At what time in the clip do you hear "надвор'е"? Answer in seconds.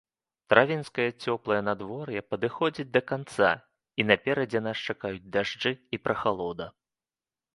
1.67-2.21